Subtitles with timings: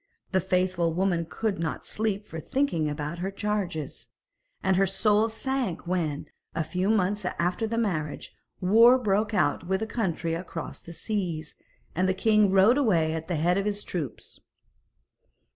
[0.31, 4.07] The faithful woman could not sleep for thinking about her charges,
[4.63, 9.83] and her soul sank when, a few months after the marriage, war broke out with
[9.83, 11.53] a country across the seas,
[11.93, 14.39] and the king rode away at the head of his troops.